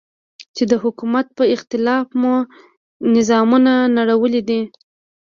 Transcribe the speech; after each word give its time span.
چې 0.55 0.63
د 0.71 0.73
حکومت 0.83 1.25
په 1.37 1.43
اختلاف 1.55 2.07
مو 2.21 2.33
نظامونه 3.15 3.73
نړولي 3.97 4.41
دي. 4.49 4.61